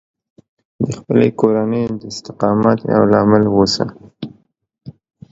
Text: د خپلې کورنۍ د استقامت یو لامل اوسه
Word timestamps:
د 0.83 0.85
خپلې 0.99 1.29
کورنۍ 1.39 1.83
د 1.99 2.03
استقامت 2.13 2.77
یو 2.93 3.03
لامل 3.13 3.43
اوسه 3.55 3.85